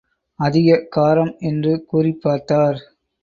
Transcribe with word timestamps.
அதிக 0.39 0.87
காரம் 0.95 1.37
என்று 1.39 1.85
கூறிப் 1.85 2.21
பார்த்தார். 2.21 2.79